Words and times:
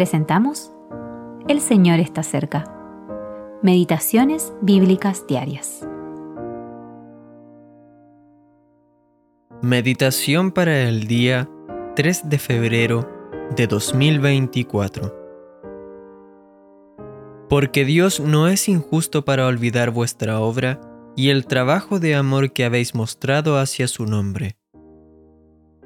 presentamos 0.00 0.72
El 1.46 1.60
Señor 1.60 2.00
está 2.00 2.22
cerca. 2.22 2.64
Meditaciones 3.62 4.54
Bíblicas 4.62 5.26
Diarias. 5.26 5.86
Meditación 9.60 10.52
para 10.52 10.88
el 10.88 11.06
día 11.06 11.50
3 11.96 12.30
de 12.30 12.38
febrero 12.38 13.10
de 13.54 13.66
2024. 13.66 15.14
Porque 17.50 17.84
Dios 17.84 18.20
no 18.20 18.48
es 18.48 18.70
injusto 18.70 19.26
para 19.26 19.46
olvidar 19.46 19.90
vuestra 19.90 20.40
obra 20.40 20.80
y 21.14 21.28
el 21.28 21.44
trabajo 21.44 22.00
de 22.00 22.14
amor 22.14 22.54
que 22.54 22.64
habéis 22.64 22.94
mostrado 22.94 23.58
hacia 23.58 23.86
su 23.86 24.06
nombre. 24.06 24.56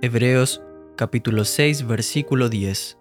Hebreos 0.00 0.62
capítulo 0.94 1.44
6 1.44 1.88
versículo 1.88 2.48
10. 2.48 2.98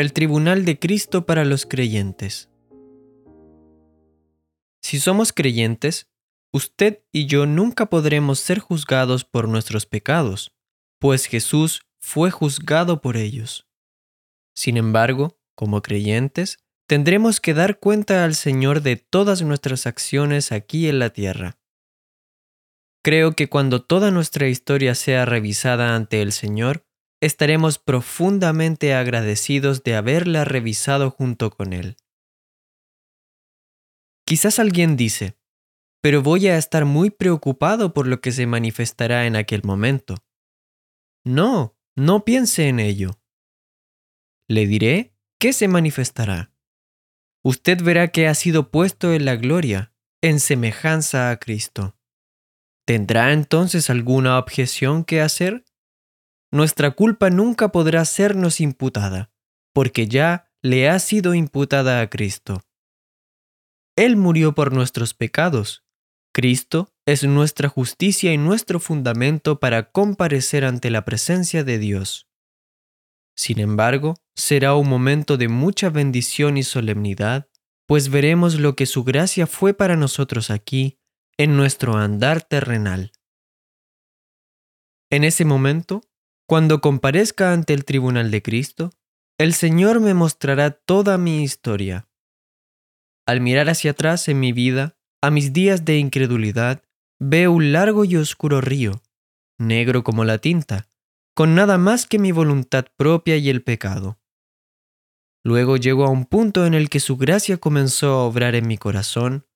El 0.00 0.14
Tribunal 0.14 0.64
de 0.64 0.78
Cristo 0.78 1.26
para 1.26 1.44
los 1.44 1.66
creyentes. 1.66 2.48
Si 4.80 4.98
somos 4.98 5.34
creyentes, 5.34 6.08
usted 6.54 7.04
y 7.12 7.26
yo 7.26 7.44
nunca 7.44 7.90
podremos 7.90 8.38
ser 8.40 8.60
juzgados 8.60 9.26
por 9.26 9.46
nuestros 9.46 9.84
pecados, 9.84 10.56
pues 10.98 11.26
Jesús 11.26 11.82
fue 12.00 12.30
juzgado 12.30 13.02
por 13.02 13.18
ellos. 13.18 13.68
Sin 14.54 14.78
embargo, 14.78 15.38
como 15.54 15.82
creyentes, 15.82 16.56
tendremos 16.86 17.38
que 17.38 17.52
dar 17.52 17.78
cuenta 17.78 18.24
al 18.24 18.34
Señor 18.34 18.80
de 18.80 18.96
todas 18.96 19.42
nuestras 19.42 19.86
acciones 19.86 20.50
aquí 20.50 20.88
en 20.88 20.98
la 20.98 21.10
tierra. 21.10 21.58
Creo 23.04 23.32
que 23.32 23.50
cuando 23.50 23.82
toda 23.82 24.10
nuestra 24.10 24.48
historia 24.48 24.94
sea 24.94 25.26
revisada 25.26 25.94
ante 25.94 26.22
el 26.22 26.32
Señor, 26.32 26.86
estaremos 27.20 27.78
profundamente 27.78 28.94
agradecidos 28.94 29.82
de 29.82 29.96
haberla 29.96 30.44
revisado 30.44 31.10
junto 31.10 31.50
con 31.50 31.72
Él. 31.72 31.96
Quizás 34.26 34.58
alguien 34.58 34.96
dice, 34.96 35.36
pero 36.00 36.22
voy 36.22 36.48
a 36.48 36.56
estar 36.56 36.84
muy 36.84 37.10
preocupado 37.10 37.92
por 37.92 38.06
lo 38.06 38.20
que 38.20 38.32
se 38.32 38.46
manifestará 38.46 39.26
en 39.26 39.36
aquel 39.36 39.62
momento. 39.64 40.14
No, 41.24 41.76
no 41.96 42.24
piense 42.24 42.68
en 42.68 42.80
ello. 42.80 43.20
Le 44.48 44.66
diré 44.66 45.14
qué 45.38 45.52
se 45.52 45.68
manifestará. 45.68 46.52
Usted 47.42 47.82
verá 47.82 48.08
que 48.08 48.28
ha 48.28 48.34
sido 48.34 48.70
puesto 48.70 49.12
en 49.12 49.24
la 49.24 49.36
gloria, 49.36 49.92
en 50.22 50.40
semejanza 50.40 51.30
a 51.30 51.38
Cristo. 51.38 51.96
¿Tendrá 52.86 53.32
entonces 53.32 53.90
alguna 53.90 54.38
objeción 54.38 55.04
que 55.04 55.20
hacer? 55.20 55.64
Nuestra 56.50 56.92
culpa 56.92 57.30
nunca 57.30 57.72
podrá 57.72 58.04
sernos 58.04 58.60
imputada, 58.60 59.30
porque 59.72 60.06
ya 60.06 60.52
le 60.62 60.88
ha 60.88 60.98
sido 60.98 61.34
imputada 61.34 62.00
a 62.00 62.10
Cristo. 62.10 62.62
Él 63.96 64.16
murió 64.16 64.54
por 64.54 64.72
nuestros 64.72 65.14
pecados. 65.14 65.84
Cristo 66.32 66.92
es 67.06 67.24
nuestra 67.24 67.68
justicia 67.68 68.32
y 68.32 68.38
nuestro 68.38 68.80
fundamento 68.80 69.58
para 69.58 69.90
comparecer 69.90 70.64
ante 70.64 70.90
la 70.90 71.04
presencia 71.04 71.64
de 71.64 71.78
Dios. 71.78 72.28
Sin 73.36 73.58
embargo, 73.58 74.14
será 74.34 74.74
un 74.74 74.88
momento 74.88 75.36
de 75.36 75.48
mucha 75.48 75.90
bendición 75.90 76.56
y 76.56 76.62
solemnidad, 76.62 77.48
pues 77.86 78.10
veremos 78.10 78.60
lo 78.60 78.76
que 78.76 78.86
su 78.86 79.02
gracia 79.02 79.46
fue 79.46 79.74
para 79.74 79.96
nosotros 79.96 80.50
aquí, 80.50 80.98
en 81.36 81.56
nuestro 81.56 81.96
andar 81.96 82.42
terrenal. 82.42 83.12
En 85.10 85.24
ese 85.24 85.44
momento, 85.44 86.02
cuando 86.50 86.80
comparezca 86.80 87.52
ante 87.52 87.74
el 87.74 87.84
tribunal 87.84 88.32
de 88.32 88.42
Cristo, 88.42 88.90
el 89.38 89.54
Señor 89.54 90.00
me 90.00 90.14
mostrará 90.14 90.72
toda 90.72 91.16
mi 91.16 91.44
historia. 91.44 92.08
Al 93.24 93.40
mirar 93.40 93.70
hacia 93.70 93.92
atrás 93.92 94.26
en 94.26 94.40
mi 94.40 94.50
vida, 94.50 94.98
a 95.22 95.30
mis 95.30 95.52
días 95.52 95.84
de 95.84 95.98
incredulidad, 95.98 96.82
veo 97.20 97.52
un 97.52 97.70
largo 97.70 98.04
y 98.04 98.16
oscuro 98.16 98.60
río, 98.60 99.00
negro 99.60 100.02
como 100.02 100.24
la 100.24 100.38
tinta, 100.38 100.90
con 101.36 101.54
nada 101.54 101.78
más 101.78 102.04
que 102.04 102.18
mi 102.18 102.32
voluntad 102.32 102.86
propia 102.96 103.36
y 103.36 103.48
el 103.48 103.62
pecado. 103.62 104.18
Luego 105.44 105.76
llego 105.76 106.04
a 106.04 106.10
un 106.10 106.24
punto 106.24 106.66
en 106.66 106.74
el 106.74 106.90
que 106.90 106.98
su 106.98 107.16
gracia 107.16 107.58
comenzó 107.58 108.08
a 108.08 108.24
obrar 108.24 108.56
en 108.56 108.66
mi 108.66 108.76
corazón 108.76 109.46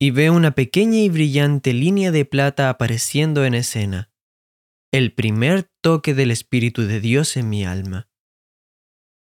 y 0.00 0.10
veo 0.10 0.34
una 0.34 0.50
pequeña 0.50 0.98
y 0.98 1.10
brillante 1.10 1.72
línea 1.72 2.10
de 2.10 2.24
plata 2.24 2.70
apareciendo 2.70 3.44
en 3.44 3.54
escena 3.54 4.09
el 4.92 5.12
primer 5.12 5.70
toque 5.80 6.14
del 6.14 6.30
Espíritu 6.30 6.82
de 6.82 7.00
Dios 7.00 7.36
en 7.36 7.48
mi 7.48 7.64
alma. 7.64 8.08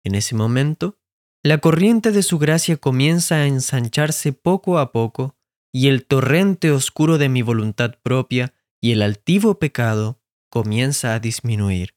En 0.05 0.15
ese 0.15 0.35
momento, 0.35 0.99
la 1.43 1.59
corriente 1.59 2.11
de 2.11 2.23
su 2.23 2.39
gracia 2.39 2.77
comienza 2.77 3.37
a 3.37 3.47
ensancharse 3.47 4.33
poco 4.33 4.79
a 4.79 4.93
poco 4.93 5.37
y 5.73 5.89
el 5.89 6.07
torrente 6.07 6.71
oscuro 6.71 7.19
de 7.19 7.29
mi 7.29 7.43
voluntad 7.43 7.99
propia 8.03 8.55
y 8.81 8.93
el 8.93 9.03
altivo 9.03 9.59
pecado 9.59 10.21
comienza 10.51 11.15
a 11.15 11.21
disminuir. 11.21 11.95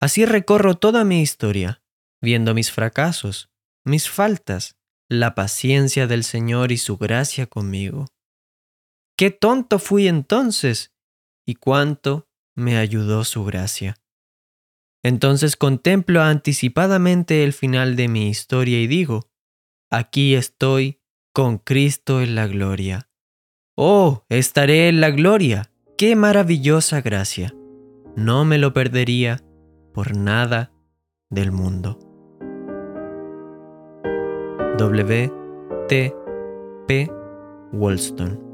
Así 0.00 0.26
recorro 0.26 0.76
toda 0.76 1.04
mi 1.04 1.22
historia, 1.22 1.82
viendo 2.20 2.54
mis 2.54 2.72
fracasos, 2.72 3.50
mis 3.84 4.10
faltas, 4.10 4.76
la 5.08 5.36
paciencia 5.36 6.08
del 6.08 6.24
Señor 6.24 6.72
y 6.72 6.78
su 6.78 6.96
gracia 6.96 7.46
conmigo. 7.46 8.06
¡Qué 9.16 9.30
tonto 9.30 9.78
fui 9.78 10.08
entonces! 10.08 10.91
Y 11.46 11.54
cuánto 11.54 12.28
me 12.54 12.76
ayudó 12.76 13.24
su 13.24 13.44
gracia. 13.44 13.96
Entonces 15.02 15.56
contemplo 15.56 16.22
anticipadamente 16.22 17.42
el 17.44 17.52
final 17.52 17.96
de 17.96 18.08
mi 18.08 18.28
historia 18.28 18.80
y 18.80 18.86
digo, 18.86 19.28
aquí 19.90 20.34
estoy 20.34 21.00
con 21.32 21.58
Cristo 21.58 22.20
en 22.20 22.34
la 22.34 22.46
gloria. 22.46 23.08
Oh, 23.74 24.24
estaré 24.28 24.88
en 24.88 25.00
la 25.00 25.10
gloria. 25.10 25.70
Qué 25.96 26.14
maravillosa 26.14 27.00
gracia. 27.00 27.54
No 28.16 28.44
me 28.44 28.58
lo 28.58 28.72
perdería 28.72 29.40
por 29.92 30.16
nada 30.16 30.72
del 31.30 31.52
mundo. 31.52 31.98
W. 34.78 35.32
T. 35.88 36.14
P. 36.86 37.10
Wollstone 37.72 38.51